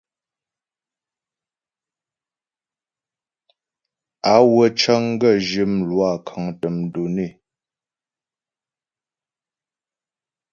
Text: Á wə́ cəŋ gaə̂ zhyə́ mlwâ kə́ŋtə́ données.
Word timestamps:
Á 4.33 4.35
wə́ 4.53 4.67
cəŋ 4.79 5.03
gaə̂ 5.19 5.35
zhyə́ 5.47 5.67
mlwâ 5.77 6.09
kə́ŋtə́ 6.27 6.75
données. 6.93 7.33